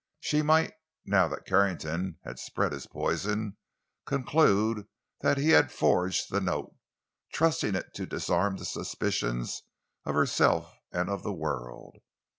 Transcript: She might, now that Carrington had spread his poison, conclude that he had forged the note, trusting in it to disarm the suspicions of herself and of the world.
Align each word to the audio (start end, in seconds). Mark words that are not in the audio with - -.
She 0.19 0.41
might, 0.41 0.73
now 1.05 1.27
that 1.27 1.45
Carrington 1.45 2.17
had 2.25 2.39
spread 2.39 2.71
his 2.71 2.87
poison, 2.87 3.57
conclude 4.07 4.87
that 5.21 5.37
he 5.37 5.49
had 5.49 5.71
forged 5.71 6.31
the 6.31 6.41
note, 6.41 6.75
trusting 7.35 7.69
in 7.75 7.75
it 7.75 7.93
to 7.93 8.07
disarm 8.07 8.57
the 8.57 8.65
suspicions 8.65 9.61
of 10.03 10.15
herself 10.15 10.73
and 10.91 11.07
of 11.07 11.21
the 11.21 11.31
world. 11.33 11.97